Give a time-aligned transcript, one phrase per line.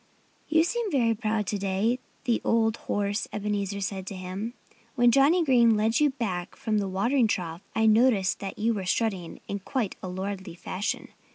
[0.49, 4.55] "You seem very proud to day," the old horse Ebenezer said to him.
[4.95, 8.85] "When Johnnie Green led you back from the watering trough I noticed that you were
[8.87, 11.09] strutting in quite a lordly fashion.